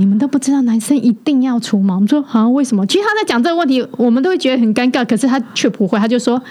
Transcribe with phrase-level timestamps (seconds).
[0.00, 1.96] 你们都不知道男生一定要除毛？
[1.96, 2.86] 我们说好、为什么？
[2.86, 6.42] 其实他在讲这个问题，我们都会觉得很尴尬，可是他却不会，他就说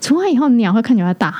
[0.00, 1.34] 除完以后鸟会看起来大。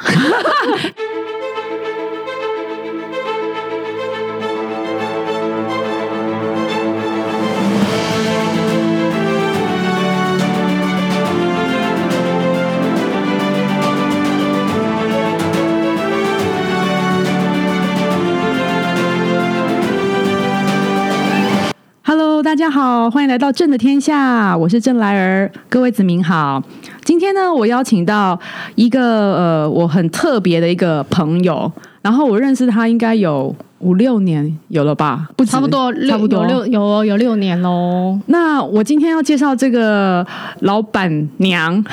[22.80, 26.62] 好，欢迎来到正的天下，我是郑来儿，各位子民好。
[27.02, 28.38] 今天呢，我邀请到
[28.76, 31.72] 一个呃，我很特别的一个朋友，
[32.02, 38.16] 然后我认识他应该有五六年有了吧，不差不多差不多有六有有六年喽。
[38.26, 40.24] 那我今天要介绍这个
[40.60, 41.84] 老板娘，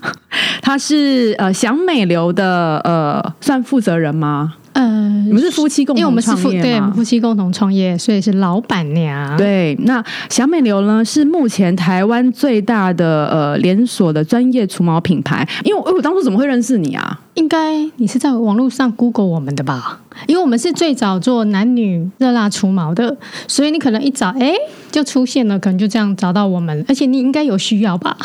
[0.62, 4.54] 她是呃祥美流的呃算负责人吗？
[4.72, 6.94] 呃，你们是夫妻共因为我们是同创业夫对我们吗？
[6.94, 9.36] 夫妻共同创业，所以是老板娘。
[9.36, 15.46] 对，那小美流呢是目前台湾最大的呃连锁的专业除毛品牌。
[15.64, 17.20] 因为我我当初怎么会认识你啊？
[17.34, 20.00] 应该你是在网络上 Google 我们的吧？
[20.26, 23.16] 因为我们是最早做男女热辣除毛的，
[23.48, 24.54] 所以你可能一找哎
[24.92, 28.16] 就出现了，可能就这样找到我们，而且你应该有需要吧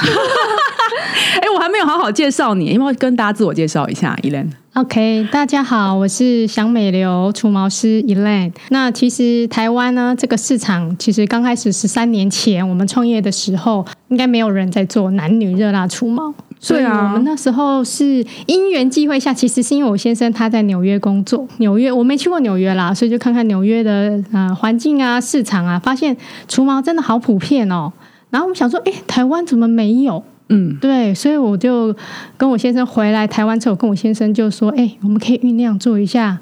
[1.41, 4.49] 哎，我还没有好好介绍你，因为跟大家自我介绍一下，Elen。
[4.75, 8.51] ？OK，大家好，我是祥美流除毛师 Elaine。
[8.67, 16.33] 那其实台湾呢这个市场，其实刚开始十三年前我们创业的时候，应该没有人在做男女热辣除毛。
[16.59, 26.15] 所以对啊我们那时候是因缘际会下，其实是因为我先生他在纽约工作，纽约我没去过纽约啦，所以就看看纽约的呃环境啊、市场啊，发现
[26.49, 27.89] 除毛真的好普遍哦。
[28.29, 30.21] 然后我们想说，哎，台湾怎么没有？
[30.49, 31.95] 嗯，对，所以我就
[32.37, 36.37] 跟我先生回来台湾之后，跟我先生就说，哎，我们可以酝酿做一下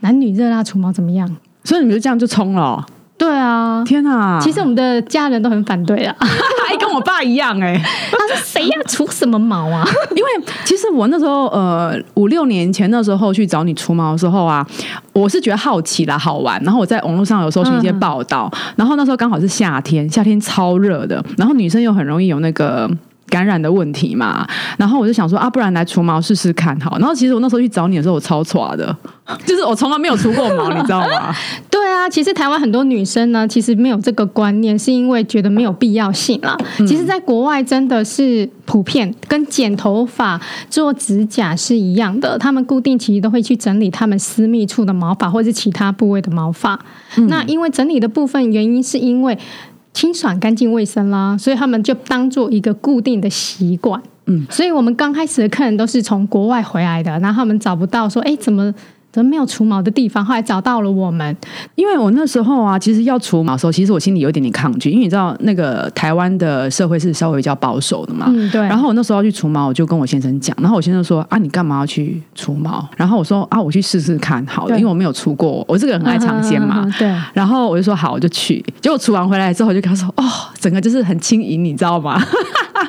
[0.00, 1.28] 男女热辣除毛怎么样？
[1.64, 2.84] 所以你们就这样就冲了哦、
[3.18, 4.40] 对啊，天哪！
[4.40, 6.16] 其实我们的家人都很反对啊，
[6.66, 7.80] 还跟我爸一样哎、
[8.10, 9.86] 他说谁要除什么毛啊？
[10.16, 10.30] 因为
[10.64, 14.66] 其实我那时候呃五六年前那时候去找你除毛的时候啊，
[15.12, 16.60] 我是觉得好奇啦，好玩。
[16.64, 22.90] 然后我在网络上有搜寻一些报道，然后那时候刚好是夏天，夏天超热的，然后女生又很容易有那个。
[23.32, 26.98] 感染的问题嘛，然后我就想说啊，不然来除毛试试看好。
[26.98, 28.94] 然后其实我那时候去找你的时候，我超挫的，
[29.46, 31.34] 就是我从来没有除过毛，你知道吗？
[31.70, 36.54] 对啊，其实台湾很多女生呢，其实没有这个观念，是因为觉得没有必要性啦。
[36.86, 40.38] 其实，在国外真的是普遍，跟剪头发、
[40.68, 46.78] 做指甲是一样的，他们固定期都会去整理他们私密处的毛发或者是其他部位的毛发。
[47.28, 49.38] 那因为整理的部分原因是因为
[49.92, 54.00] 清爽、干净、卫生啦，所以他们就当做一个固定的习惯。
[54.26, 58.72] 嗯，所以我们刚开始的客人都是从国外回来的，然后他们找不到说，哎，怎么
[59.12, 61.36] 怎么没有除毛的地方，后来找到了我们。
[61.74, 68.26] 因为我那时候啊，其实要除毛的时候，其实我心里有一点点抗拒，因为你知道那个台湾的社会是稍微比较保守的嘛。
[68.28, 68.60] 嗯，对。
[68.62, 72.88] 然后我那时候要去除毛，我就跟我先生讲，然后我先生说啊，你干嘛要去除毛？
[72.96, 76.90] 然后我说啊，我去试试看好了，因为我没有除过，我这个人很爱尝鲜嘛。
[76.98, 78.64] 对，然后我就说好，我就去。
[78.80, 80.24] 结果除完回来之后，我就跟他说，哦，
[80.58, 82.18] 整个就是很轻盈，你知道吗？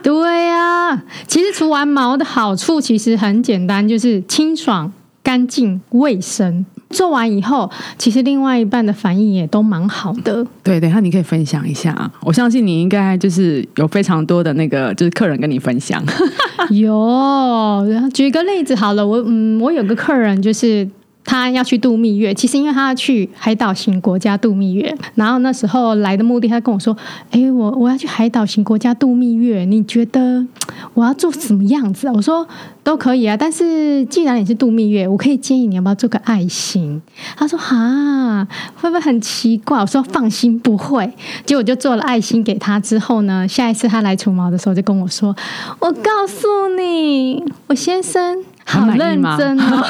[0.01, 4.91] 对呀、其实除完毛的好处其实很简单，就是清爽、
[5.33, 6.63] 干净、卫生。
[6.91, 7.67] 做完以后，
[7.97, 10.45] 其实另外一半的反应也都蛮好的。
[10.61, 15.99] 对，等一下你可以分享一下，我相信你应该就是有非常多的那个就是客人跟你分享。
[16.69, 17.83] 有，
[18.13, 20.88] 举个例子好了，我嗯，我有个客人就是。
[21.25, 26.95] 他要去度蜜月，其实因为他要去海岛型国家度蜜月，然后那时候来的目的，他跟我说
[27.31, 30.45] ：“哎，我我要去海岛型国家度蜜月，你觉得
[30.94, 32.45] 我要做什么样子啊？”我说
[32.83, 37.01] ：“都可以啊，但是既然你是度蜜月，我可以建议你要不要做个爱心？”
[37.38, 38.45] 他说：“哈，
[38.75, 41.12] 会不会很奇怪？”我说：“放心，不会。”
[41.45, 45.33] 结果就做了爱心给他之后呢，下一次他来除毛的时候就跟我说
[45.79, 49.85] ：“我告诉你，我先生好很认真哦。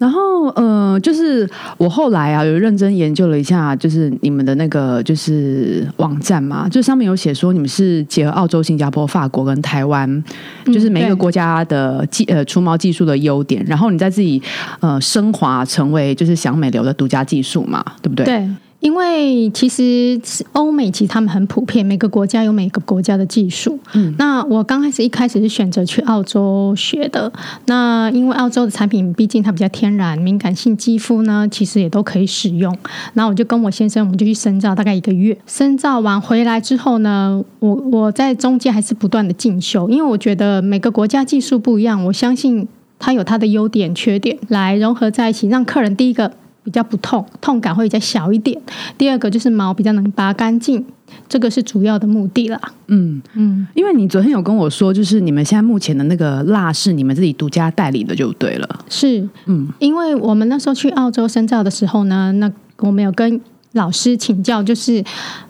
[0.00, 1.46] 然后呃，就是
[1.76, 10.24] 我后来啊有认真研究了一下，就是你们的那个就是网站嘛，就上面有写说你们是结合澳洲、新加坡、法国跟台湾，
[10.64, 14.42] 就是每一个国家的技呃除毛技术的优点，然后你再自己
[14.80, 18.24] 呃升华成为就是享美流的独家技术嘛，对不对？
[18.24, 18.48] 对，
[18.80, 20.20] 因为其实
[20.52, 23.78] 欧美其实他们很普遍，每个国家有每个国家的技术。
[23.94, 27.30] 嗯那我刚开始一开始是选择去澳洲学的，
[27.66, 32.74] 那因为澳洲的产品毕竟它比较天然，敏感性肌肤呢其实也都可以使用。
[33.14, 35.36] 然后我就跟我先生，我们就去深造，大概一个月。
[35.46, 42.66] 深造完回来之后呢，我我在中间还是不断的进修，因为我觉得每个国家技术不一样，我相信
[42.98, 48.60] 它有它的优点、缺点，来融合在一起，让客人第一个比较不痛，痛感会比较小一点。
[48.98, 50.84] 第二个就是毛比较能拔干净，
[51.28, 52.60] 这个是主要的目的啦。
[52.88, 58.84] 嗯，嗯，因为你昨天有跟我说，就是你们现在目前的那个蜡是你们自己独家代理的，就对了。
[58.88, 63.40] 是嗯，因为我们那时候去澳洲深造的时候呢，那我们有跟
[63.72, 65.02] 老师请教，就是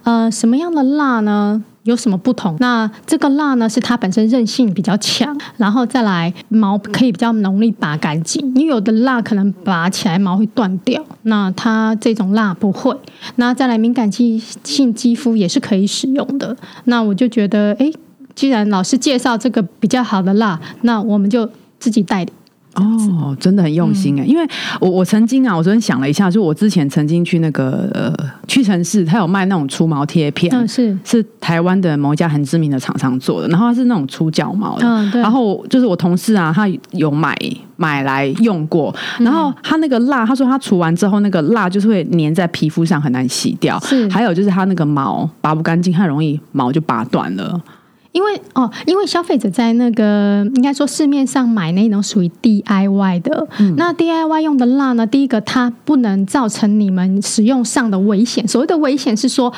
[0.05, 1.65] 呃什么样的蜡呢？
[1.91, 2.57] 有什么不同？
[2.61, 8.41] 那这个蜡呢，是它本身韧性比较强，然后再来毛可以比较容易拔干净。
[8.55, 12.97] 因为有的蜡可能拔起来毛会断掉，那它这种蜡不会。
[13.37, 16.57] 那再来敏感肌性肌肤也是可以使用的。
[16.85, 17.91] 那我就觉得，哎，
[18.35, 22.33] 既然老师介绍这个比较好的蜡，那我们就自己代理。
[22.75, 24.47] 哦，真的很用心哎、因为
[24.81, 28.15] 我我曾经啊，我昨天想了一下，就我之前曾经去那个呃
[28.47, 35.21] 屈臣氏，他有卖那种除毛贴片，嗯，是，是台湾的某一家很知名的厂商做的，然后它是那种除脚毛的，嗯，对。
[35.21, 37.37] 然后就是我同事啊，他有买
[37.77, 43.79] 买来用过，然后他那个蜡，他说他除完之后，那个蜡就是会粘在皮肤上，很难洗掉。
[43.81, 47.61] 是还有就是他那个毛拔不干净，很容易毛就拔断了。
[48.13, 58.47] 因为哦，因为消费者在那个应该说市面上买那种属于 DIY 的，那 DIY 用的蜡呢，第一个它不能造成你们使用上的危险。
[58.49, 59.53] 所谓的危险是说，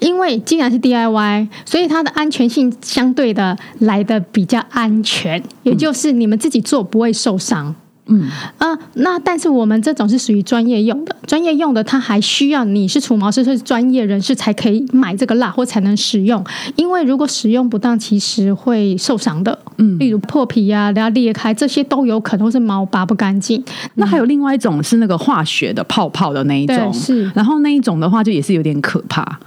[0.00, 7.74] 因为既然是 DIY，所以它的安全性相对的来的比较安全，也就是你们自己做不会受伤。
[8.06, 8.28] 嗯，
[8.58, 16.44] 啊，那但是我们这种是属于专业用的，专业用的它还需要你是除毛师是专业人士才可以买这个蜡或才能使用，
[16.76, 19.98] 因为如果使用不当，其实会受伤的，嗯。
[19.98, 23.62] 例如破皮呀、然后裂开，这些都有可能是毛拔不干净。
[23.94, 27.30] 那还有另外一种是那个化学的泡泡的那一种，是。
[27.34, 29.38] 然后那一种的话就也是有点可怕。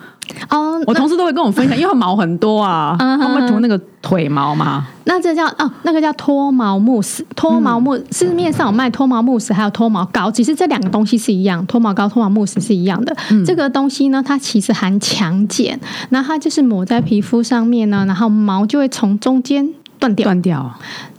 [0.50, 4.86] 哦，那我同事都会跟我分享， 因为毛很多啊，他们会涂那个腿毛嘛。
[5.06, 13.16] 那这叫哦，那个叫脱毛慕斯，脱毛慕、市面上有卖脱毛慕斯，还有脱毛膏，其实这两个东西是一样，脱毛膏、脱毛慕斯是一样的。
[13.46, 15.80] 这个东西呢，它其实含强碱，
[16.10, 20.26] 那它就是抹在皮肤上面呢，然后毛就会从中间断掉。
[20.26, 20.72] 断掉，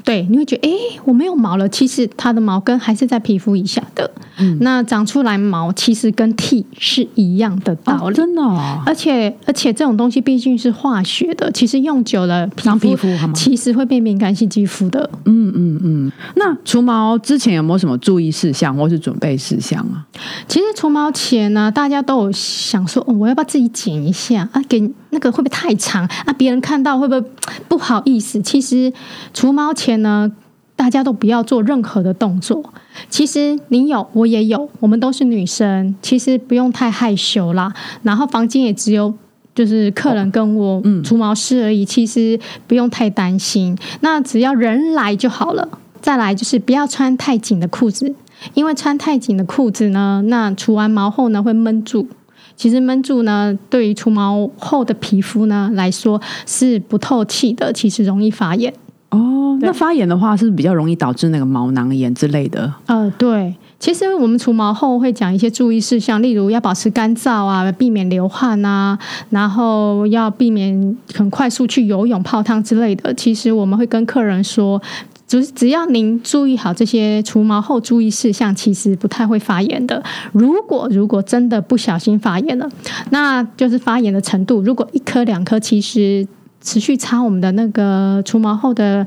[0.05, 4.11] 对，你会觉得，哎，我没有毛了，其实它的毛根还是在皮肤以下的。
[4.41, 8.15] 嗯那长出来毛其实跟剃是一样的道哦，理。
[8.17, 13.09] 真的哦，而且而且这种东西毕竟是化学的，其实用久了皮伤肤皮肤？
[13.35, 15.11] 其实会变敏感性肌肤的。
[15.25, 16.13] 嗯嗯嗯。
[16.37, 20.07] 那除毛之前有没有什么注意事项或是准备事项啊？
[20.47, 24.63] 其实除毛前呢，大家都有想说，哦，我要不要自己剪一下啊？
[24.69, 24.81] 给
[25.11, 26.33] 那个会不会太长啊？
[26.39, 27.29] 别人看到会不会
[27.67, 28.41] 不好意思？
[28.41, 28.93] 其实
[29.35, 30.31] 除毛前呢，
[30.77, 32.63] 大家都不要做任何的动作。
[33.09, 37.73] 其实你有，我也有，我们都是女生，其实不用太害羞啦。
[38.03, 39.15] 然后房间也只有。
[39.55, 42.39] 就是客人跟我嗯除毛师而已，其实
[42.69, 43.77] 不用太担心。
[44.03, 45.69] 那只要人来就好了。
[46.01, 48.15] 再来就是不要穿太紧的裤子，
[48.55, 52.07] 因为穿太紧的裤子呢，那除完毛后呢会闷住。
[52.55, 58.73] 其实闷住呢，对于除毛后的皮肤呢来说是不透气的，其实容易发炎。
[59.11, 62.73] 哦，那发炎的话，是不是比较容易导致那个毛囊炎之类的？
[62.87, 68.99] 呃，对，其实我们除毛后会讲一些注意事项，例如要保持干燥啊，避免流汗啊，
[69.31, 73.15] 然后要避免很快速去游泳、泡汤之类的。
[73.15, 74.81] 其实我们会跟客人说。
[75.29, 80.03] 只只要您注意好这些除毛后注意事项，其实不太会发炎的。
[80.33, 82.67] 如果如果真的不小心发炎了，
[83.11, 84.63] 那就是发炎的程度。
[84.63, 86.27] 如果一颗两颗，其实
[86.61, 89.07] 持续擦我们的那个除毛后的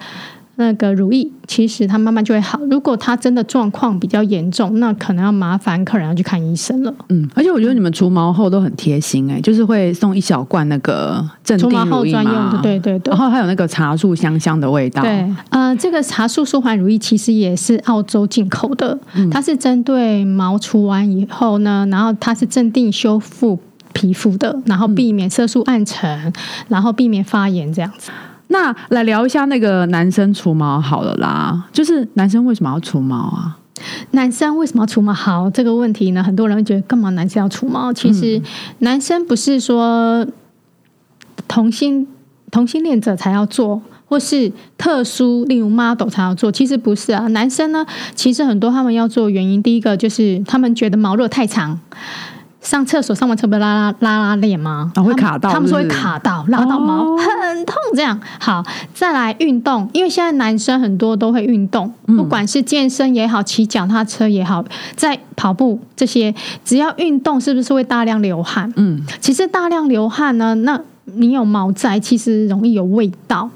[0.55, 2.59] 那个乳液，其实它慢慢就会好。
[2.69, 6.93] 如果它真的状况比较严重，那可能要麻烦客人要去看医生了。
[7.09, 13.17] 嗯，而且我觉得你们除毛后都很贴心哎、就是会送一小罐那个镇除定专用的，嘛，对对对然。
[13.17, 23.57] 后还有那个茶树香香的味道，对，呃，这个茶树舒缓乳液其实也是澳洲进口的，嗯它是针对毛除完以后呢，然后它是镇定修复
[23.93, 26.33] 皮肤的，然后避免色素暗沉，
[26.67, 28.11] 然后避免发炎这样子。
[28.47, 33.57] 那来聊一下那个男生除毛好了啦，就是男生为什么要除毛啊？
[34.11, 35.13] 男生为什么要除毛？
[35.13, 37.93] 好，这个问题呢，很多人会觉得干嘛男生要除毛？
[37.93, 38.41] 其实
[38.79, 40.27] 男生不是说
[41.47, 42.05] 同性
[42.51, 46.51] 同性恋者才要做，或是特殊，例如 model 才要做。
[46.51, 51.79] 其实不是啊，男生呢，其实很多他们要做的原因，第一个就是他们觉得毛如果太长。
[52.61, 54.91] 上厕所上完厕不拉拉拉拉链吗？
[54.95, 57.75] 哦会卡到他们说会卡到，拉到毛、哦很痛。
[57.95, 58.63] 这样好，
[58.93, 64.63] 再来运动，因为现在男生很多都会运动，不管是健身也好，骑脚踏车也好，
[64.95, 68.71] 在跑步这些，只要运动，是不是会大量流汗？
[68.77, 73.49] 嗯，其实大量流汗呢，那你有毛在，其实容易有味道。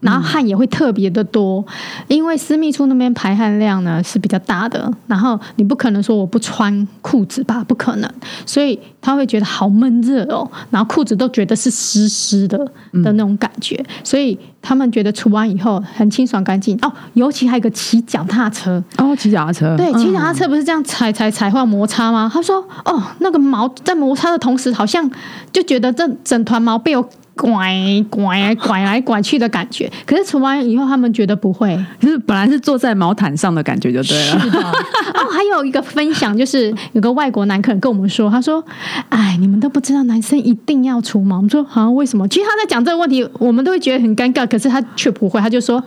[0.00, 1.64] 然后汗也会特别的多，
[2.08, 8.10] 因为私密处那边排汗量呢是比较大的，然后你不可能说我不穿裤子吧，不可能，
[8.44, 12.58] 所以他会觉得好闷热哦，然后裤子都觉得是湿湿的
[13.04, 16.78] 的那种感觉，所以他们觉得除完以后很清爽干净。
[16.82, 16.92] 哦。
[17.14, 22.30] 尤其还有一个骑脚踏车，哦，骑脚踏车，对，嗯骑脚踏车不是这样踩踩踩会有摩擦吗？
[22.32, 25.10] 他说哦，那个毛在摩擦的同时，好像
[25.52, 27.74] 就觉得这整团毛被我拐
[28.10, 29.90] 拐拐来拐去的感觉。
[30.06, 31.78] 可是除完以后，他们觉得不会。
[31.98, 34.40] 就是本来是坐在毛毯上的感觉就对了。
[34.40, 34.60] 是的。
[34.60, 38.64] 哦，还有一个分享就是有个外国男客人跟我们说，他说
[39.10, 45.82] ：“哎，你们都不知道男生一定要除毛。”我们说：“好、像为什么？”其实他在讲这个问题，我们都会觉得很尴尬，可是他却不会，他就说：“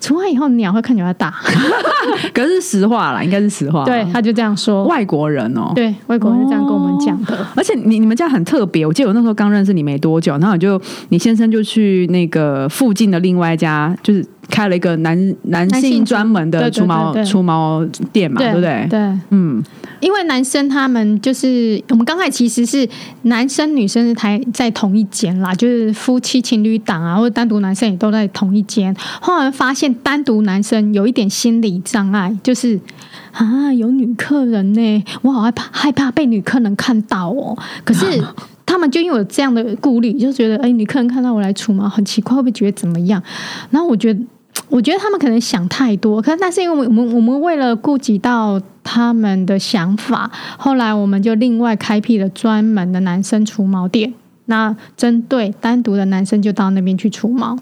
[0.00, 1.34] 除完以后鸟会看起来大。
[2.32, 3.84] 可是实话啦，应该是实话。
[3.84, 4.84] 对，他就这样说。
[4.84, 7.46] 外国人哦、对，外国人是这样跟我们讲的。
[7.54, 18.86] 而且你你们家很特别，我记得我那时候刚认识你没多久，然后你就你先生就去那个附近的另外一家，就是开了一个男男男性性专门的除毛除毛店嘛，对不对？
[18.88, 18.98] 对，
[19.30, 19.62] 嗯，
[20.00, 22.88] 因为男生他们就是我们刚才其实是
[23.22, 28.94] 男生女生是台在同一间啦，就是夫妻情侣档啊，或者单独男生也都在同一间。
[29.20, 32.78] 后来发现单独男生有一点心理障碍，就是
[33.32, 37.56] 啊有女客人呢，我好害怕害怕被女客人看到哦。
[37.84, 38.22] 可是
[38.66, 43.22] 他们就因为有这样的顾虑，就觉得哎，女客人看到我来除毛很奇怪，会不会觉得怎么样？
[43.70, 44.20] 然后我觉得。
[44.68, 54.12] 我觉得他们可能想太多，可是但是因为我们我们为了顾及到他们的想法，后来我们就另外开辟了专门的男生除毛店。
[54.46, 57.58] 那针对单独的男生就到那边去除毛，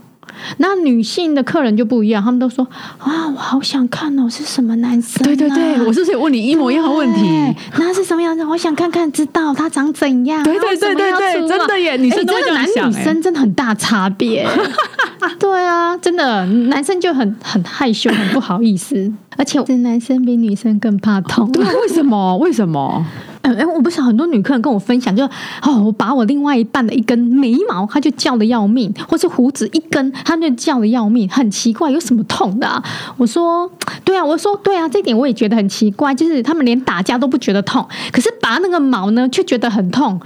[0.59, 2.67] 那女性的客人就不一样，他们都说
[2.99, 5.25] 啊，我好想看哦，是什么男生、啊？
[5.25, 7.55] 对对对，我是不是有问你一模一样的问题？
[7.79, 8.45] 那是什么样子？
[8.45, 10.43] 我想看看，知道他长怎样。
[10.43, 12.65] 对对对对对，真的耶，女生真的男。
[12.65, 14.47] 女生真的很大差别。
[15.39, 21.51] 对啊，真的，男生就很很害羞，很不好意思，而且是男生比女生更怕痛。
[21.53, 22.37] 对啊，为什么？
[22.39, 23.05] 为什么？
[23.53, 25.25] 哎、我不想很多女客人跟我分享，就
[25.63, 32.83] 哦，我把我另外一半的一根眉毛，他就叫的要命，或是胡子一根，他就叫的要命，很奇怪，有什么痛的、
[33.19, 33.71] 我说，
[34.03, 40.19] 对啊，我说对啊，这点我也觉得很奇怪，就是他们连打架都不觉得痛，可是拔那个毛呢，却觉得很痛。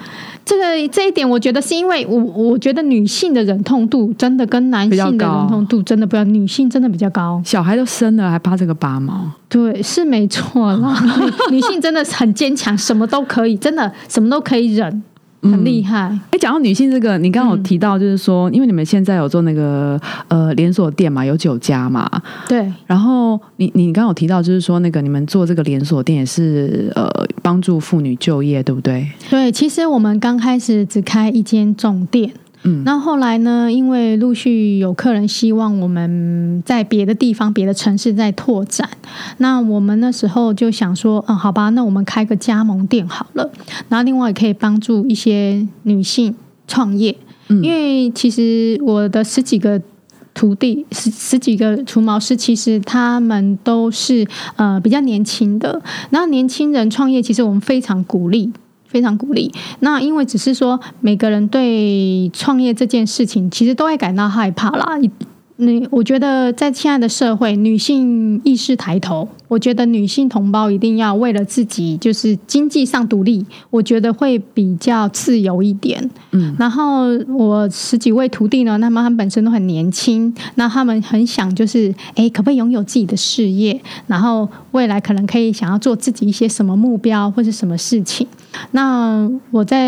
[0.49, 7.38] 这个这一点，我觉得是因为我我觉得女性的忍痛度真的跟男性的忍痛度真的不一样，女性真的比较高。
[7.45, 9.31] 小孩都生了，还怕这个拔毛？
[9.50, 10.99] 对，是没错啦。
[11.50, 15.02] 女女性真的很坚强，什么都可以，真的什么都可以忍，
[15.43, 16.19] 很厉害。
[16.31, 22.11] 哎，讲到女性这个，你刚刚有提到，就是说，因为你们现在有做那个呃连锁店嘛，有九家嘛，
[22.49, 27.07] 对然后你你刚刚有提到，就是说那个你们做这个连锁店也是呃
[27.49, 29.11] 帮助妇女就业，对不对？
[29.31, 32.31] 对，其实我们刚开始只开一间总店。
[32.64, 33.73] 嗯那后来呢？
[33.73, 38.87] 因为陆续有客人希望我们在别的地方、别的城市再拓展，
[39.38, 43.50] 那我们那时候就想说，嗯，好吧，那我们开个加盟店好了。
[43.88, 46.35] 然后另外也可以帮助一些女性
[46.67, 47.17] 创业，
[47.49, 49.81] 嗯因为其实我的十几个。
[50.38, 55.83] 徒弟十十几个除毛师，其实他们都是呃比较年轻的。
[56.11, 58.52] 那年轻人创业，其实我们非常鼓励，
[58.87, 59.52] 非常鼓励。
[59.80, 64.87] 那因为只是说每个人对创业这件事情，其实都会感到害怕啦。
[65.60, 76.08] 你我觉得在现在的社会，女性意识抬头，我觉得女性同胞一定要为了自己就是经济上独立，我觉得会比较自由一点。
[76.30, 83.80] 嗯，然后我十几位徒弟呢，那么他们本身都很年轻，那他们很想就是，哎，可不可以拥有自己的事业？
[84.06, 88.24] 然后未来可能可以想要做自己一些什么目标或是什么事情。
[88.70, 89.80] 那我在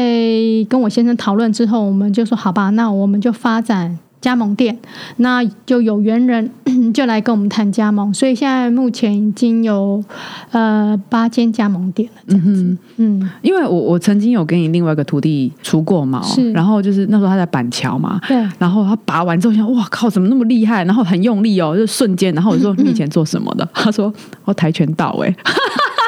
[0.69, 4.77] 跟我先生讨论之后，我们就说好吧，那我们就发展加盟店，
[5.17, 6.51] 那就有缘人
[6.93, 10.03] 就来跟我们谈加盟，所以现在目前已经有
[10.51, 12.77] 呃八间加盟店了，这样子。
[12.97, 18.37] 嗯，因为我我曾经有跟你另外一个徒弟除过毛是，然后就是那时候他在板桥嘛，对。
[18.59, 20.85] 然后他拔完之后想，哇靠，怎么那么厉害？
[20.85, 22.35] 然后很用力哦，就瞬间。
[22.35, 23.67] 然后我说 你以前做什么的？
[23.73, 24.13] 他说
[24.45, 25.35] 我跆拳道哎、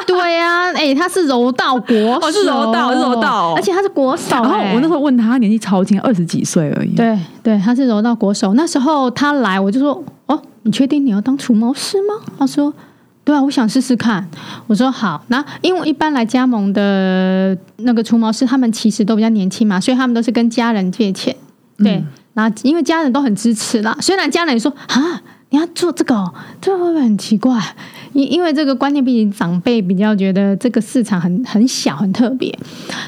[0.07, 6.95] 对呀、哎、他是柔道国手，哦是柔道是柔道哦而且他是国手、然后哎我那时候问他，他年纪超轻，二十几岁而已。
[6.95, 8.53] 对对，他是柔道国手。
[8.53, 12.73] 那时候他来，我就说：“哦，你确定你要当除毛师吗？”他说
[13.23, 14.27] ：“对啊，我想试试看。”
[14.67, 21.35] 我说：“好。”那因为一般来加盟的那个除毛师，他们其实都比较年轻嘛，所以他们都是跟家人借钱。
[21.77, 25.21] 对，然后因为家人都很支持啦，虽然家人说：“啊，
[25.53, 27.61] 你要做这个、哦，这会不会很奇怪？
[28.13, 32.51] 因因为这个观念，毕竟长辈比较觉得这个市场很很小、很特别，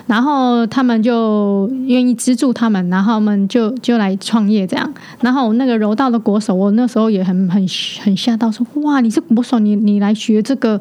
[0.05, 4.93] 然后他们就愿意资助他们，然后他们就就来创业这样。
[5.21, 7.67] 然后那个柔道的国手，我那时候也很很
[8.03, 10.79] 很吓到，说哇，你是国手，你你来学这个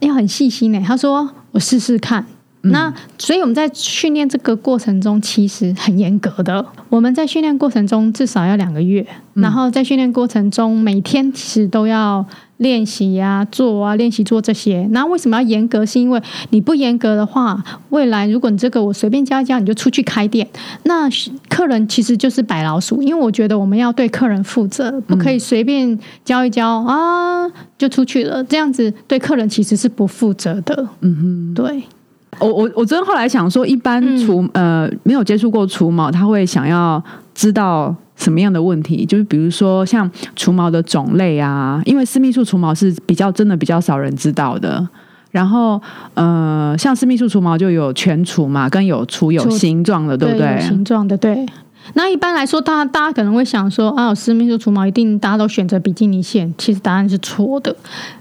[0.00, 0.82] 要很细心呢。
[0.86, 2.26] 他说我试试看。
[2.70, 6.64] 那所以我们在训练这个过程中，其实很严格的。
[6.88, 12.24] 我们在训练过程中至少要两个月，然后在训练过程中每天其实都要
[12.58, 14.86] 练习呀、做啊、练习做这些。
[14.92, 15.84] 那为什么要严格？
[15.84, 20.48] 是因为你不严格的话，未来如果你这个我随便教一教，你就出去开店，
[20.84, 21.08] 那
[21.48, 23.02] 客人其实就是白老鼠。
[23.02, 30.88] 因为我觉得我们要对客人负责，不可以随便教一教啊就出去了，这样子对客人其实是不负责的。
[31.00, 31.82] 嗯哼，对。
[32.38, 37.02] 我我我昨天后来想说，一般除呃没有接触过除毛，他会想要
[37.34, 39.04] 知道什么样的问题？
[39.06, 44.86] 就是比如说像除毛的种类啊，因为私密处除毛是比较真的比较少人知道的。
[45.30, 45.80] 然后
[46.14, 50.60] 呃，像私密处除毛就有全除嘛，跟有除有形状的，对不对？
[50.60, 51.44] 形状的对。
[51.94, 57.74] 那一般来说，大家大家可能会想说啊，私密处除毛一定大家都选择比基尼线，其实答案是错的。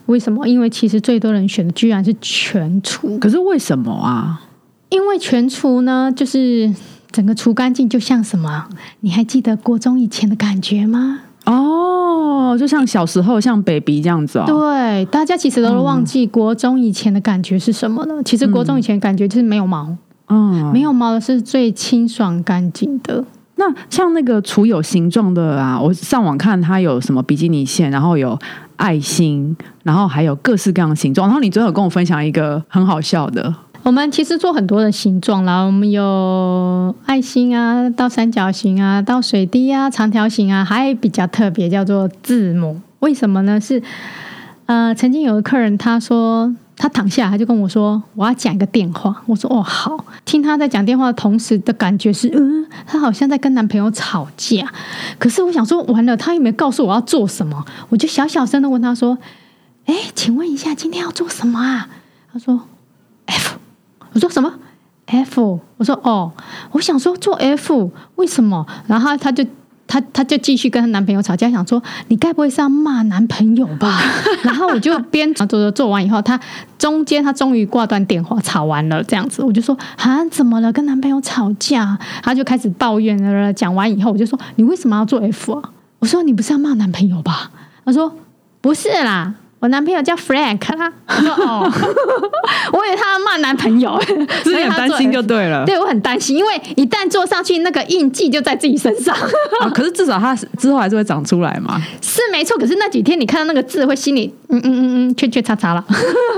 [0.05, 0.47] 为什么？
[0.47, 3.17] 因为其实最多人选的居然是全除。
[3.19, 4.41] 可是为什么啊？
[4.89, 6.73] 因为全除呢，就是
[7.11, 8.67] 整个除干净，就像什么？
[9.01, 11.21] 你还记得国中以前的感觉吗？
[11.45, 14.45] 哦，就像小时候像 baby 这样子哦。
[14.47, 18.23] 对，大家其实都忘记国中以前的感觉是什么了。
[18.23, 19.95] 其实国中以前感觉就是没有毛，
[20.29, 23.23] 嗯，没有毛的是最清爽干净的。
[23.57, 28.37] 那像那个除有形状的啊，我上网看它有什么比基尼线，然后有
[28.75, 31.27] 爱心，然后还有各式各样的形状。
[31.27, 33.55] 然后你最后跟我分享一个很好笑的。
[33.83, 42.81] 我们其实做很多的形状啦，我们有爱心啊，到三角形啊，到水滴啊，长条形啊，还比较特别叫做字母。
[42.99, 43.61] 为什么呢？
[43.61, 43.81] 是
[44.65, 46.53] 呃，曾经有个客人他说。
[46.77, 54.71] 他躺下，他就跟我说：“我要讲一个电话。”我说：“哦，好。”听他在讲电话的同时的感觉是，嗯，他好像在跟男朋友吵架。
[55.17, 57.65] 可是我想说，完了，他有没有告诉我要做什么？
[57.89, 59.17] 我就小小声的问他说
[59.85, 61.87] ：“哎，请问一下，今天要做什么啊？”
[62.33, 62.61] 他说
[63.27, 63.57] ：“F。”
[64.13, 64.53] 我说：“什么
[65.05, 66.33] ？F？” 我说：“哦，
[66.71, 69.45] 我想说做 F，为什么？”然后他就。
[69.87, 74.01] 她她就继续跟她男朋友吵架，想说你该不会是要骂男朋友吧？
[74.43, 76.39] 然后我就边做做做完以后，她
[76.77, 80.71] 中间她终于挂断电话，吵完了这样子，我就说啊怎么了？
[80.73, 81.97] 跟男朋友吵架？
[82.23, 83.53] 她就开始抱怨了。
[83.53, 85.69] 讲完以后，我就说你为什么要做 F 啊？
[85.99, 87.51] 我说你不是要骂男朋友吧？
[87.85, 88.13] 她说
[88.61, 89.33] 不是啦。
[89.59, 91.71] 我男朋友叫 Frank 啦，哦，
[92.71, 93.99] 我以为他要骂男朋友，
[94.43, 95.65] 所以很担心就对了。
[95.65, 99.15] 对我很担心，因为一旦坐上去，那个印记就在自己身上。
[99.73, 101.81] 可是至少他 之后还是会长出来嘛。
[102.01, 105.83] 是没错，可是那几天你看到那个字，会心里嗯嗯嗯嗯，圈圈叉叉了。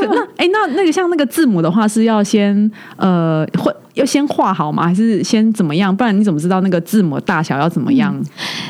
[0.09, 3.73] 那哎，那那个像那个字母的话，是要先呃会。
[3.97, 4.83] 要先画好吗？
[4.83, 5.95] 还是先怎么样？
[5.95, 8.15] 不然你怎么知道那个字母大小要怎么样？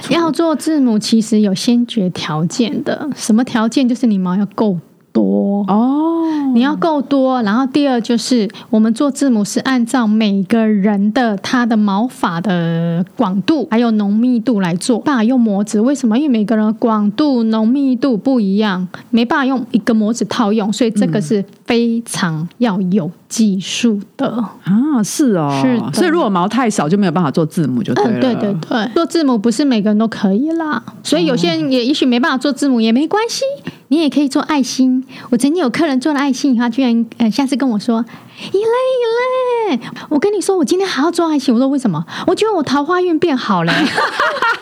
[0.09, 3.07] 要做字母，其实有先决条件的。
[3.15, 3.87] 什么条件？
[3.87, 4.77] 就是你毛要够。
[5.17, 15.81] 多哦，你要够多，然后第二就是我们做字母是按照每个人的他的毛发的广度还有浓密度来做，办法用模子。
[15.81, 16.15] 为什么？
[16.19, 24.27] 因为每个人广度、浓密度不一样，没办法用一个模子套用，所以这个是非常要有技术的
[24.63, 25.01] 啊。
[25.03, 25.99] 是哦，是。
[25.99, 28.19] 所以如果毛太少，就没有办法做字母，就对了。
[28.19, 33.43] 对对对，做字母不是每个人都可以啦，所以有些人也也许没办法做字母也没关系。
[33.89, 35.05] 你也可以做爱心。
[35.29, 38.03] 我曾经有客人做了爱心，他居然呃下次跟我说
[38.51, 41.53] ：“一类一类。”我跟你说，我今天还要做爱心。
[41.53, 42.05] 我说为什么？
[42.27, 43.73] 我觉得我桃花运变好了。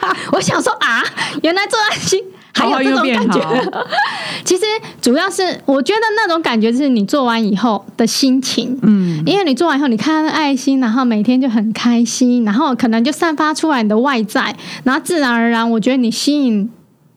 [0.33, 1.03] 我想说啊，
[1.41, 3.71] 原来做爱心还有这种感觉。
[4.45, 4.63] 其实
[5.01, 8.77] 主要是我觉得那种感觉是你做完以后的心情。
[8.83, 16.69] 嗯，因为你做完以后，你看爱心，然后每天就很开心，然后可能就散发出来你的外在，然后自然而然，我觉得你吸引。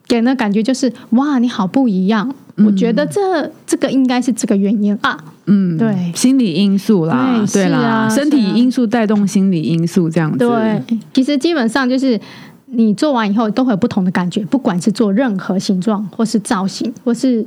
[0.09, 2.35] 给人的感觉就是哇，你好不一样。
[2.57, 5.17] 我觉得这这个应该是这个原因啊。
[5.47, 10.39] 嗯，对，心理因素啦，对啦，身体因素带动心理因素这样子。
[10.39, 10.83] 对，
[11.15, 12.21] 其实基本上就是
[12.67, 17.47] 你做完以后都会有不同的感觉，不管是做任何形状，或是造型，或是。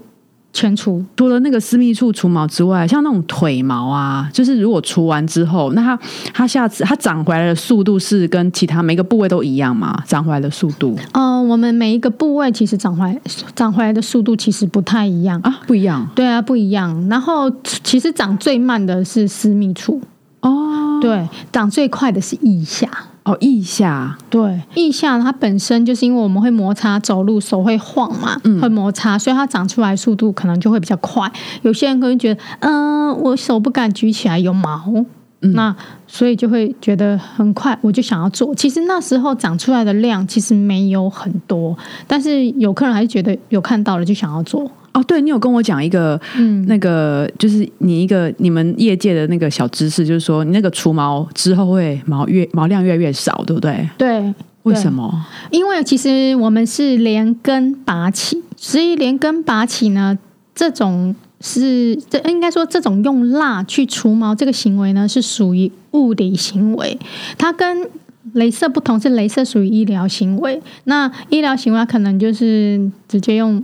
[0.54, 6.00] 全除，除了那个私密处除毛之外，像那种腿毛啊，就是如果除完之后，那它
[6.34, 10.04] 它下次它长回来的速度是跟其他每个部位都一样吗？
[10.06, 10.98] 长回来的速度？
[11.14, 13.22] 哦，我们每一个部位其实长回来
[13.56, 16.06] 长回来的速度其实不太一样啊，不一样。
[16.14, 17.08] 对啊，不一样。
[17.10, 17.50] 然后
[17.84, 20.02] 其实长最慢的是私密处
[20.42, 22.90] 哦，对，长最快的是腋下。
[23.24, 31.32] 哦，腋下，对，腋下它本身就是因为我们会摩擦走路，手会晃嘛，会摩擦，所以它长出来速度可能就会比较快。
[31.62, 35.06] 有些人可能觉得，嗯、我手不敢举起来，有毛，
[35.40, 35.76] 那
[36.08, 38.56] 所以就会觉得很快，我就想要做。
[38.56, 44.70] 其实那时候长出来的量其实没有很多，但是有客人还是觉得有看到了就想要做。
[44.94, 53.90] 哦，对你有跟我讲一个，嗯，那个就是你一个你们业界的那个小知识，就是说你那个除毛之后会毛越毛量越来越少，对不对？
[53.98, 55.26] 对，为什么？
[55.50, 60.18] 因为其实我们是连根拔起，所以连根拔起呢，
[60.54, 67.00] 这种是这应该说这种用蜡去除毛这个行为呢，是属于物理行为，
[67.38, 67.90] 它跟。
[68.36, 73.62] 镭射不同，是镭射属于医疗行为，那医疗行为可能就是直接用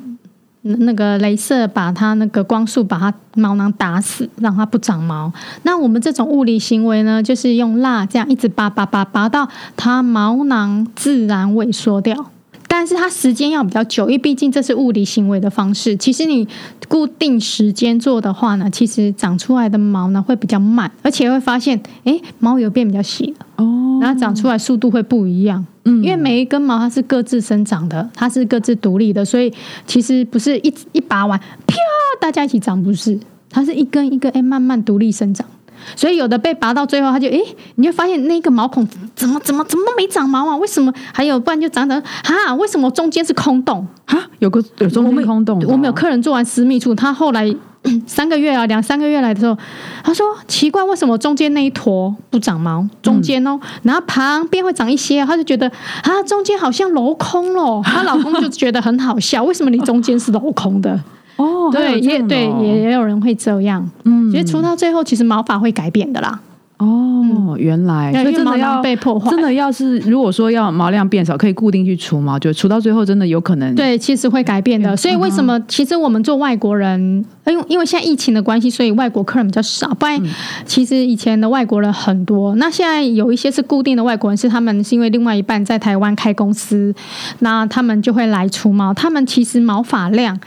[0.80, 5.32] 那个镭射把它那个光束把它毛囊打死，让它不长毛。
[5.64, 12.32] 那我们这种物理行为呢，就是用蜡这样一直拔拔拔拔到它毛囊自然萎缩掉。
[12.68, 15.96] 但是它时间要比较久，因为毕竟这是物理行为的方式。
[15.96, 16.48] 其实你
[16.88, 25.66] 固定时间做的话呢，其实长出来的毛呢会比较慢，而且会发现，哎，毛有变比较细了，哦，然后长出来速度会不一样。
[25.86, 29.52] 嗯因为每一根毛它是各自生长的，它是各自独立的，所以
[29.86, 31.76] 其实不是一一拔完，啪，
[32.20, 33.18] 大家一起长，不是，
[33.50, 35.48] 它是一根一根哎慢慢独立生长。
[35.96, 37.42] 所以有的被拔到最后，他就诶，
[37.76, 40.58] 你就发现那个毛孔怎么怎么怎么都没长毛啊？
[40.58, 40.94] 为什么？
[41.14, 42.54] 还有不然就长长哈？
[42.56, 43.86] 为什么中间是空洞？
[44.06, 47.54] 哈，有个有中间空洞我们有客人做完私密处，他后来
[48.06, 49.58] 三个月啊，两三个月来的时候，
[50.04, 52.86] 他说奇怪，为什么中间那一坨不长毛？
[53.02, 55.68] 中间哦，然后旁边会长一些，他就觉得
[56.04, 57.82] 啊，中间好像镂空了。
[57.84, 61.00] 她老公就觉得很好笑，为什么你中间是镂空的？
[61.38, 63.90] 哦，对，也对，哦也也有人会这样。
[64.04, 66.40] 嗯其实除到最后，其实毛发会改变的啦。
[66.80, 74.96] 哦，原来所以真的要被破坏真的要是如果说要毛量变少，可以固定去除毛，就除到最后真的有可能对，其实会改变的。
[74.96, 75.60] 所以为什么？
[75.68, 79.92] 其实我们做外国人，因为因为现在疫情的关系，所以外国客人比较少。
[79.96, 80.22] 不然，
[80.68, 82.54] 其实以前的外国人很多。
[82.58, 86.94] 那现在有一些是固定的外国人，是他们是因为另外一半在台湾开公司，
[87.40, 88.94] 那他们就会来除毛。
[88.94, 90.40] 他们其实毛发量。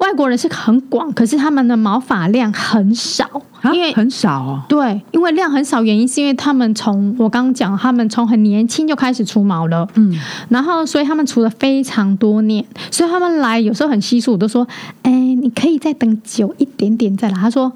[0.00, 3.24] 外国人是很广，可是他们的毛发量很少，
[3.60, 4.62] 啊因为很少哦。
[4.68, 14.66] 对，因为量很少，原因是因为他们从我刚刚讲，他们从很年轻就开始除毛了，嗯，然后所以他们除了非常多年，所以他们来有时候很稀疏，我都说，
[15.02, 17.34] 哎，你可以再等久一点点再来。
[17.34, 17.70] 他说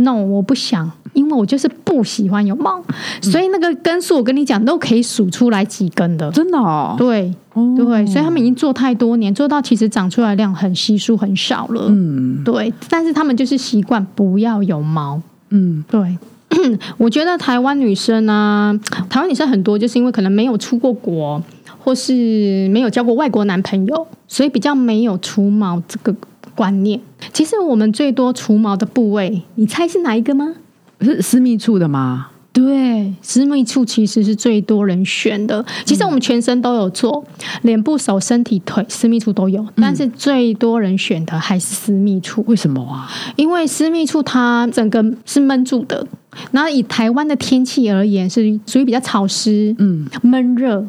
[0.00, 2.82] ，no，我不想，因为我就是不喜欢有毛，
[3.22, 7.74] 所以那个根数我跟你讲都可以数出来几根的，真的哦，对哦。
[7.76, 12.42] 对，所以他们已经做太多年，做到其实长出来量很稀疏很少了，嗯。
[12.44, 15.20] 对，但是他们就是习惯不要有毛。
[15.50, 16.16] 嗯，对，
[16.96, 21.42] 我觉得台湾女生呢、台湾女生很多就是因为可能没有出过国，
[21.78, 26.14] 或是没有交过外国男朋友，所以比较没有除毛这个
[26.60, 27.00] 观念。
[27.32, 30.56] 其实我们最多除毛的部位，你猜是哪一个吗？
[31.00, 32.28] 是私密处的吗？
[32.52, 35.64] 对，私密处其实是最多人选的。
[35.86, 37.24] 其实我们全身都有做，
[37.62, 42.44] 脸部、手、身体、腿，私密处都有，但是最多人选的还是私密处。
[42.46, 43.08] 为什么啊？
[43.36, 46.06] 因为私密处它整个是闷住的，
[46.50, 50.84] 然后以台湾的天气而言，是属于比较潮湿、嗯，闷热。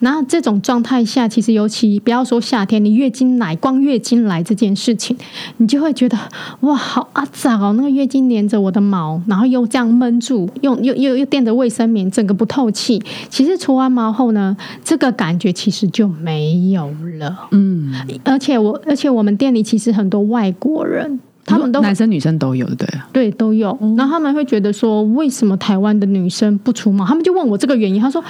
[0.00, 5.16] 然后这种状态下，其实尤其不要说夏天，你月经来，光月经来这件事情，
[5.58, 6.18] 你就会觉得
[6.60, 13.02] 哇，好阿杂哦，那个月经连着我的毛，然后又这样闷住，又又又又垫着卫生棉，整个不透气。
[13.28, 17.48] 其实除完毛后呢，这个感觉其实就没有了。
[17.50, 17.92] 嗯，
[18.24, 23.06] 而且我，而且我们店里其实很多外国人，他们都男生女生都有，对了。
[23.12, 23.76] 对，都有。
[23.96, 27.04] 然后他们会觉得说，为什么台湾的女生不除毛？
[27.04, 28.00] 他们就问我这个原因。
[28.00, 28.22] 他说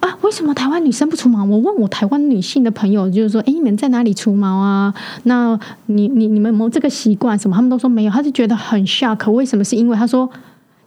[0.00, 1.44] 啊，为什么台湾女生不除毛？
[1.44, 4.92] 我问我台湾女性的朋友，就是说，哎，你们在哪里除毛啊？
[5.24, 7.38] 那你你你们有没有这个习惯？
[7.38, 7.56] 什么？
[7.56, 8.10] 他们都说没有。
[8.10, 9.64] 他就觉得很 shock，为什么？
[9.64, 10.28] 是因为他说。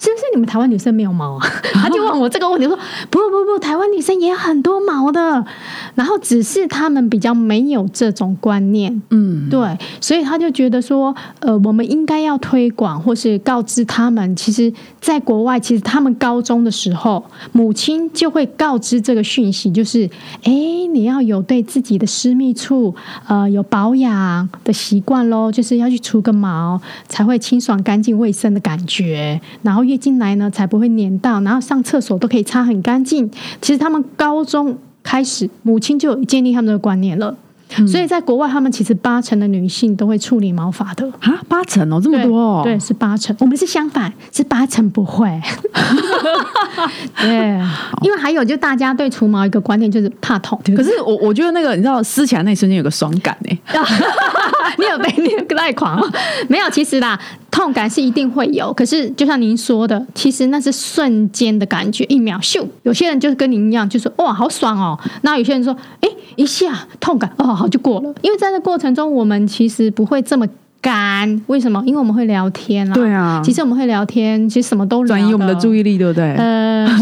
[0.01, 1.47] 是不是你们台湾女生没有毛啊？
[1.75, 2.79] 他就问我这个问题，我说
[3.11, 5.45] 不不不，台湾女生也很多毛的，
[5.93, 20.09] 然后只是他们比较没有这种观念，嗯，对，所以他就觉得说，呃，我们应该要推广或是告知他们，其实，在国外，其实他们高中的时候，母亲就会告知这个讯息，就是，
[20.41, 20.51] 哎，
[20.91, 22.95] 你要有对自己的私密处，
[23.27, 33.29] 呃，有保养的习惯喽，就是要去除个毛，才会清爽、干净、卫生的感觉，然后月经来呢才不会粘到，然后上厕所都可以擦很干净。
[33.61, 37.35] 其实他们高中开始，母亲就有建立他们的观念了。
[37.87, 41.09] 所以在国外，他们其实八成的女性都会处理毛发的。
[41.21, 43.33] 啊，八成哦，这么多哦，对，是八成。
[43.39, 45.25] 我们是相反，是八成不会。
[47.21, 47.57] 对，
[48.01, 53.57] 因为还有就大家对除毛一个观念就是怕痛，可是我我觉得那个你知道撕起来那一瞬间有个爽感 哎，
[54.77, 56.11] 你有被你有带狂吗？
[56.49, 57.17] 没有，其实啦，
[57.51, 62.65] 痛感是一定会有，可是就像您说的，其实那是瞬间的感觉，一秒咻。
[62.83, 70.47] 有些人就是跟您一样，就说哇好爽哦，那有些人说哎一下痛感哦好就过了，因为在这过程中我们其实不会这么
[70.79, 71.83] 干，为什么？
[71.85, 72.93] 因为我们会聊天啦。
[72.95, 75.83] 对啊其实我们会聊天，其实什么都聊转移我们的注意。
[75.83, 76.33] 力，对不对？
[76.35, 76.87] 呃，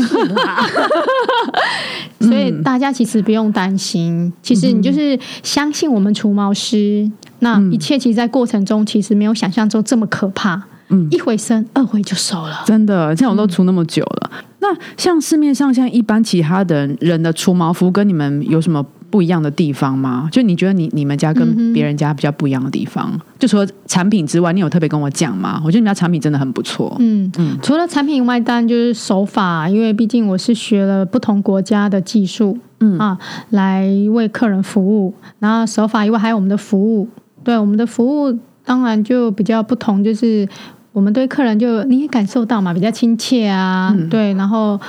[2.19, 10.62] 所以大家其实不用担心，其实你就是相信我们除毛师，那一切其实，在过程中其实没有想象中这么可怕。
[10.91, 12.63] 嗯一回生，二回就熟了。
[12.65, 14.32] 真的，像我都除那么久了。
[14.58, 20.30] 那像市面上像一般其他的人的除毛服，跟你们有什么不一样的地方吗？
[20.32, 23.19] 就你觉得你你们家跟别人家比较不一样的地方？
[23.38, 25.62] 就除了产品之外，你有特别跟我讲吗？
[25.65, 26.95] 我觉得你们家产品真的很不错。
[27.00, 33.17] 嗯嗯，除了产品以外，当然就是手法，因为毕竟我是学了不同国家的技术，嗯啊，
[33.50, 35.13] 来为客人服务。
[35.39, 37.08] 然后手法以外，还有我们的服务，
[37.43, 40.48] 对我们的服务当然就比较不同，就是
[40.91, 44.80] 我们对客人就你也感受到嘛，比较亲切啊，对，然后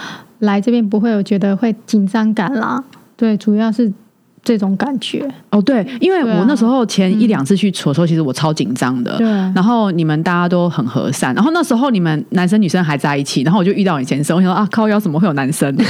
[0.40, 2.82] 来这边不会有觉得会紧张感啦，
[3.16, 3.90] 对，主要是
[4.42, 9.16] 这种感觉，哦，对，因为我那时候前一两次去除的时候，其实我超紧张的。
[9.18, 15.74] 对，然后你们大家都很和善，然后那时候你们男生女生还在一起，然后我就遇到你先生，我想说啊，靠腰怎么会有男生？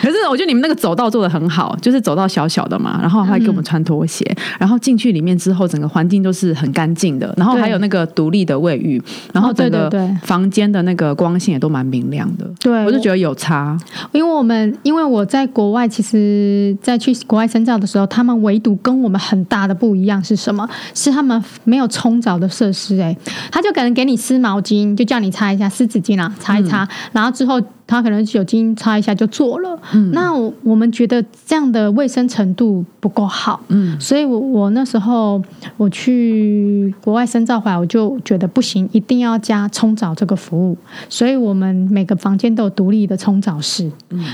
[0.00, 4.24] 可是我觉得你们那个走道做的很好，就是走道小小的嘛，然后还给我们穿拖鞋，
[4.58, 9.90] 然后进去里面之后，整个环境都是很干净的，然后还有那个独立的卫浴，然后整个
[10.22, 13.76] 房间的那个光线也都蛮明亮的，对，我就觉得有差。
[14.12, 20.68] 因为我们因为我在国外，其实在去国外深造的时候，他们唯独跟我们很大的不一样是什么？
[20.94, 23.16] 是他们没有冲澡的设施、欸，
[23.50, 29.76] 他就可能给你湿毛巾，就叫你擦一下湿纸巾啊，擦一擦，然后之后他可能酒精擦一下就做了。
[30.12, 35.42] 那我我们觉得这样的卫生程度不够好，嗯，所以我我那时候
[35.78, 40.76] 我去国外深造回来，我就觉得不行，一定要加冲澡这个服务。
[41.08, 43.90] 所以我们每个房间都有独立的冲澡室。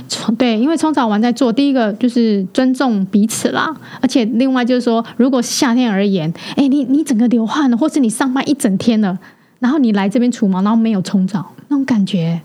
[0.09, 9.17] 冲对，因为冲澡完再做，第一个就是尊重彼此啦，而且另外就是说，如果夏天而言，哎，你你整个流汗了，或是你上班一整天了，
[9.61, 12.41] 然后你来这边除毛，然后没有冲澡，那种感觉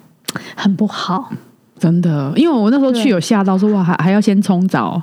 [0.56, 1.30] 很不好。
[1.80, 5.02] 真的，因为我那时候去有吓到，说哇，还还要先冲澡，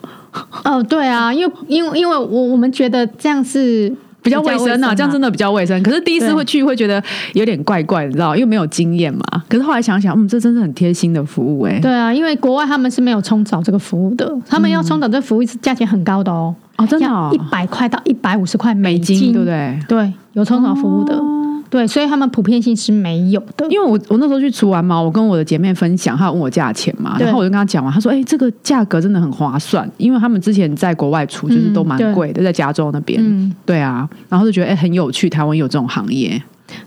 [0.62, 5.82] 哦，对啊，因为因为因为我我们觉得这样是比较卫生啊，这样真的比较卫生。
[5.82, 9.24] 可是第一次会去会觉得有点怪怪，你知道，因为没有经验嘛。
[9.48, 17.30] 可是后来想想，嗯，这真是很贴心的服务哎、对啊，因为国外他们是没有冲澡这个服务的，他们要冲澡这个服务是价钱很高的哦，哦，真的、哦。
[17.32, 19.80] 一，百块到一百五十块美美金金，对不对？
[19.88, 23.66] 对，有冲澡服务的，哦对，所以他们普遍性是没有的。
[23.68, 36.40] 因为我我那时候去除完毛，我跟我的姐妹分享，她有问我价钱嘛，然后我就跟她讲完，她说：“哎、这个价格真的很划算，因为他们之前在国外除就是都蛮贵的，在加州那边，嗯，对啊，然后就觉得哎、很有趣，台湾有这种行业，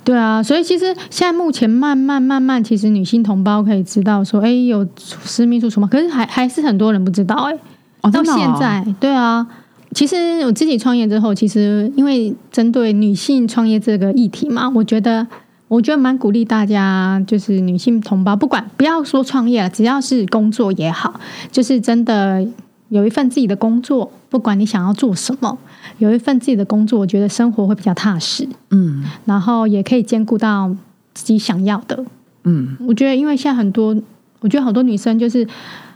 [0.03, 7.53] 对啊，所以其实现在目前慢慢慢慢，其实女性同胞可以知道说，哎，有私密处除毛，可是还还是很多人不知道、哎，
[8.01, 9.45] 哦，到现在，对啊。
[9.93, 15.25] 其实我自己创业之后，其实因为针对女性创业这个议题嘛，我觉得
[15.67, 21.19] 我觉得蛮鼓励大家，就是女性同胞，不管不要说创业了，只要是工作也好，
[21.52, 22.45] 就是真的
[22.89, 25.58] 有一份自己的工作，不管你想要做什么，
[25.97, 30.75] 有一份自己的工作，我觉得生活会比较踏实，嗯然后也可以兼顾到
[31.13, 32.06] 自己想要的。
[32.43, 33.95] 嗯，我觉得，因为现在很多，
[34.39, 35.45] 我觉得好多女生就是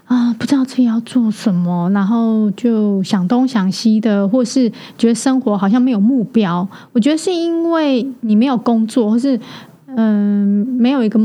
[0.06, 6.68] 啊，不知道自己要做什么，然后就想东想西的，或是觉得生活好像没有目标。
[6.92, 9.40] 我觉得是因为你没有工作，或是
[9.96, 11.20] 嗯、没有一个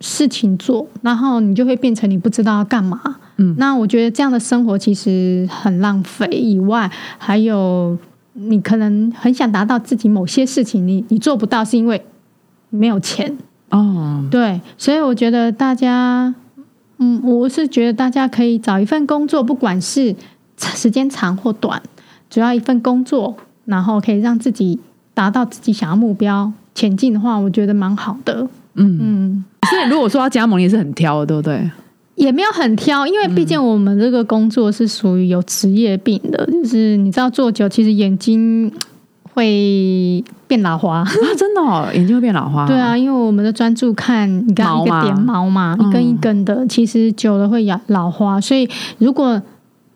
[0.00, 3.00] 事情做，然后你就会变成你不知道要干嘛。
[3.36, 7.96] 嗯那我觉得这样的生活其实很浪费，以外还有
[8.34, 12.02] 你可能很想达到自己某些事情，你你做不到，是因为
[12.70, 13.36] 没有钱。
[13.70, 16.34] 哦，对，所以我觉得大家，
[17.02, 20.14] 嗯，我是觉得大家可以找一份工作，不管是
[20.56, 21.82] 时间长或短，
[22.30, 24.78] 只要一份工作，然后可以让自己
[25.12, 28.48] 达到自己想要目标前进的话，我觉得蛮好的。
[28.74, 31.70] 嗯，嗯，所以如果说要加盟，也是很挑的，对不对？
[32.14, 38.70] 也没有很挑，因为毕竟我们这个工作是属于有职业病的，就是你知道做久，其实眼睛
[39.34, 40.98] 会变老花。
[40.98, 48.40] 啊，真的哦，眼睛会变老花，对，啊，因为我们的专注看你刚刚一个点毛嘛，嗯一根一根的，其实久了会老老花。
[48.40, 48.68] 所以
[48.98, 49.40] 如果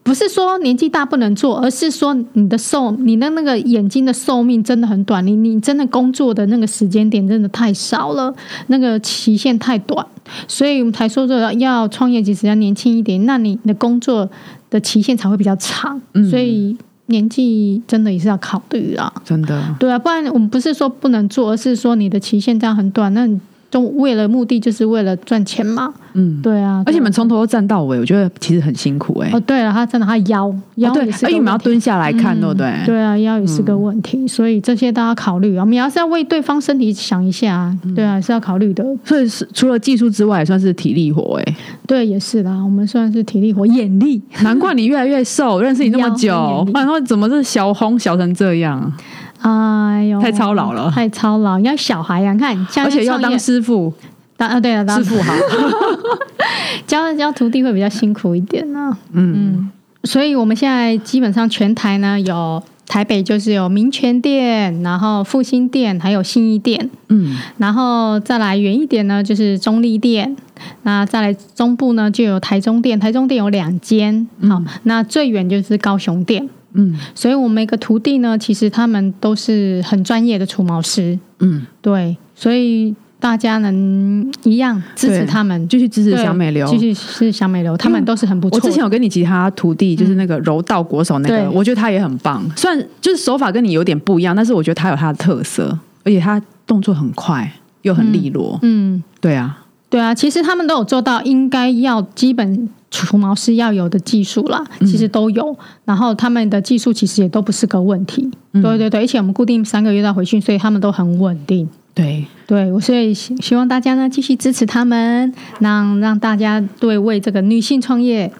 [0.02, 8.32] 不是说年纪大不能做，而是说你的寿，你的那个眼睛的寿命真的很短，你你真的工作的那个时间点真的太少了，
[8.68, 10.06] 那个期限太短，
[10.46, 14.30] 所以我们才说这要创业，其实要年轻一点，那你的工作
[14.70, 19.12] 的期限才会比较长，所以年纪真的也是要考虑啊。
[19.24, 25.92] 真的，对啊，不然我们不是说不能做，而是说你的期限这样很短，那你都为了目的就是为了赚钱嘛。
[26.14, 26.40] 嗯。
[26.42, 32.72] 对啊，而且你们从头站到尾，我觉得其实很辛苦哎、哦，对了，他真的他腰腰哦对，也是个而且你们要蹲下来看，嗯对不对？
[32.86, 35.62] 对啊，腰也是个问题，所以这些都要考虑啊。
[35.62, 38.84] 我们要是要为对方身体想一下对啊，是要考虑的。
[39.04, 44.20] 所以是除了技术之外，也算是体力活哎、对，也是啦，我们算是体力活，眼力。
[44.42, 48.92] 难怪你越来越瘦，认识你那么久然后怎么是小红小成这样？
[49.40, 50.90] 哎呦，太操劳了。
[50.90, 51.58] 太操劳。
[51.60, 53.92] 要小孩呀、你看，而且要当师傅，
[54.36, 55.22] 当啊，对了，当师傅。
[55.22, 55.34] 好。
[56.86, 59.70] 教教徒弟会比较辛苦一点呢、嗯，
[60.04, 70.36] 所以我们现在基本上全台呢有台北就是有民权店，然后复兴店，还有信义店，嗯，然后再来远一点呢就是中立店，
[70.82, 76.48] 那再来中部呢就有台中店，台中店有两间，好，那最远就是高雄店。
[76.76, 86.66] 嗯所以我们每个徒弟呢，其实他们都是很专业的除毛师，嗯，对，所以大家能一样支持他们，继续支持小美流。
[86.68, 88.66] 继续是小美流，他们都是很不错的。
[88.66, 92.44] 我之前有跟你其他徒弟，就是那个柔道国手那个，对我觉得他也很棒。
[92.54, 97.50] 虽然就是手法跟你有点不一样，但是我觉得他有他的特色，而且他动作很快
[97.82, 98.58] 又很利落。
[98.62, 105.56] 嗯，对啊，对啊，其实他们都有做到应该要基本除毛师要有的技术啦，嗯其实都有。
[105.84, 108.30] 然后他们的技术其实也都不是个问题。
[108.52, 111.68] 嗯对对对，而且我们固定三个月要回训，所以他们都很稳定。
[111.94, 118.30] 对，对，我所以希希望大家呢继续支持他们，让让大家对为这个女性创业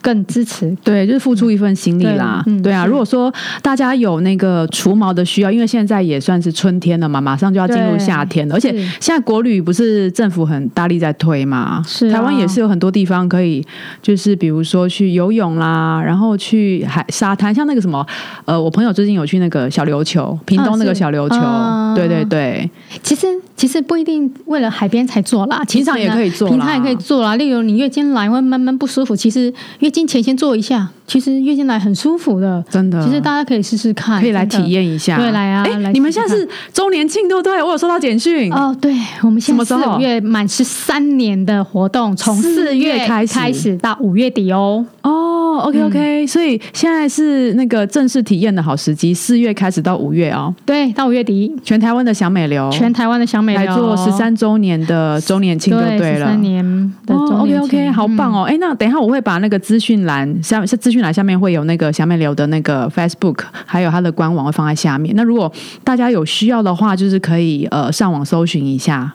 [0.00, 0.74] 更支持。
[0.82, 2.42] 对，就是付出一份心力啦。
[2.44, 3.32] 对嗯对啊，如果说
[3.62, 8.78] 大家有那个除毛的需要，因为现在也算是春天了嘛，马上就要进入夏天了，而且是。
[9.00, 12.12] 现在国旅不是政府很大力在推嘛，是啊。
[12.12, 13.64] 台湾也是有很多地方可以，
[14.02, 18.06] 就是比如说去游泳啦，然后去海沙滩，像那个什么，
[18.44, 21.94] 呃，我朋友最近有去那个小琉球，屏东那个小琉球，啊。
[21.94, 22.70] 对对对，
[23.02, 23.26] 其实
[23.60, 27.36] 其实不一定为了海边才做啦，其实平常也可以做平常也可以做啦。
[27.36, 32.64] 例如你月经来会闷闷不舒服，其实月经前先做一下，其实月经来很舒服的。
[32.70, 35.16] 真的，其实大家可以试试看，可以来体验一下。
[35.16, 37.60] 对来啊哎你们现在是周年庆对不对？
[37.60, 38.52] 我有收到简讯。
[38.52, 44.86] 哦，对，我们现在四月满十三年的活动，从四四月月开始开始到五月底哦。
[45.02, 56.18] 哦，OK OK，、所以现在是那个正式体验的好时机，四月开始到五月哦，对，到五月底，全台湾的小美流全台湾的小美来流做十三周年的周年庆就对了。
[56.18, 56.62] 十三年
[57.06, 58.42] 的周哦、年 OK OK，好棒嗯哦！
[58.44, 65.14] 哎、那等一下我会把那个资讯栏下是资讯栏下面会有那个小美流的那个 Facebook，还有它的官网会放在下面。
[65.16, 65.52] 那如果
[65.84, 69.12] 大家有需要的话，就是可以呃上网搜寻一下。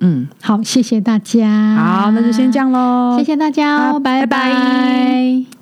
[0.00, 1.74] 嗯，好，谢谢大家。
[1.76, 3.16] 好，那就先这样喽。
[3.18, 5.57] 谢谢大家哦，好拜拜拜拜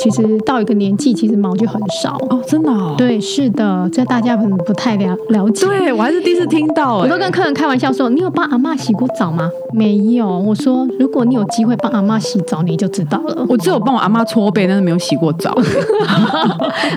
[0.00, 2.16] 其实到一个年纪，其实毛就很少。
[2.30, 2.94] 哦，真的、哦。
[2.96, 5.66] 对，是的，这大家可能不太了了解。
[5.66, 10.26] 对，我还是第一次听到、哎我都跟客人开玩笑说：“你有帮阿妈洗过澡吗？”没有。
[10.26, 13.44] 我说：“如果你有机会帮阿妈洗澡，你就知道了。
[13.48, 15.50] 我只有帮我阿妈搓背，但是没有洗过澡，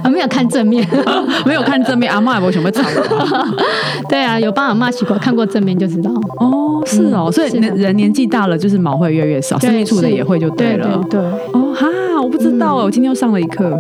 [0.04, 0.88] 啊，没有看正面。
[1.46, 2.12] 没有看正面。
[2.12, 3.48] 阿妈也不会想被吵我。
[4.10, 6.12] 对啊，有帮阿妈洗过，看过正面就知道。
[6.40, 11.02] 哦，是哦，所以人人年纪大了，就是毛会越来越少，对生命处的也会就对了。
[11.10, 11.30] 对对。
[11.54, 11.88] 哦哈，
[12.22, 13.76] 我不知道哦，我今天又上了一课。